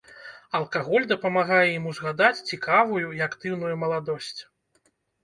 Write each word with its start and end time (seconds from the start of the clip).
Алкаголь 0.59 1.03
дапамагае 1.11 1.67
ім 1.71 1.85
узгадаць 1.91 2.43
цікавую 2.53 3.05
і 3.19 3.21
актыўную 3.27 3.75
маладосць. 3.83 4.41